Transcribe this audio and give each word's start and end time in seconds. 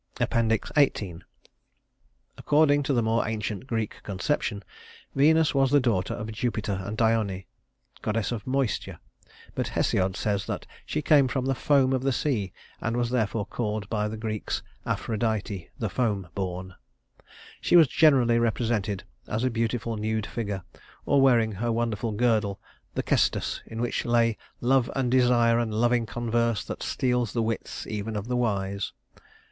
XVIII 0.17 1.21
According 2.35 2.81
to 2.81 2.91
the 2.91 3.03
more 3.03 3.27
ancient 3.27 3.67
Greek 3.67 3.99
conception, 4.01 4.63
Venus 5.13 5.53
was 5.53 5.69
the 5.69 5.79
daughter 5.79 6.15
of 6.15 6.31
Jupiter 6.31 6.81
and 6.83 6.97
Dione, 6.97 7.43
goddess 8.01 8.31
of 8.31 8.47
moisture; 8.47 8.97
but 9.53 9.67
Hesiod 9.67 10.15
says 10.17 10.47
that 10.47 10.65
she 10.87 11.03
came 11.03 11.27
from 11.27 11.45
the 11.45 11.53
foam 11.53 11.93
of 11.93 12.01
the 12.01 12.11
sea, 12.11 12.51
and 12.81 12.97
was 12.97 13.11
therefore 13.11 13.45
called 13.45 13.87
by 13.91 14.07
the 14.07 14.17
Greeks 14.17 14.63
Aphrodite 14.87 15.69
the 15.77 15.87
foam 15.87 16.29
born. 16.33 16.73
She 17.61 17.75
was 17.75 17.87
generally 17.87 18.39
represented 18.39 19.03
as 19.27 19.43
a 19.43 19.51
beautiful 19.51 19.97
nude 19.97 20.25
figure, 20.25 20.63
or 21.05 21.21
wearing 21.21 21.51
her 21.51 21.71
wonderful 21.71 22.11
girdle, 22.13 22.59
the 22.95 23.03
Cestus 23.03 23.61
in 23.67 23.79
which 23.79 24.03
lay 24.03 24.35
"love 24.61 24.89
and 24.95 25.11
desire 25.11 25.59
and 25.59 25.71
loving 25.71 26.07
converse 26.07 26.63
that 26.63 26.81
steals 26.81 27.33
the 27.33 27.43
wits 27.43 27.85
even 27.85 28.15
of 28.15 28.27
the 28.27 28.35
wise." 28.35 28.93